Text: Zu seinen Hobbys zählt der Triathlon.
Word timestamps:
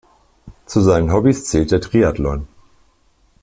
Zu 0.65 0.81
seinen 0.81 1.13
Hobbys 1.13 1.45
zählt 1.45 1.69
der 1.69 1.79
Triathlon. 1.79 2.47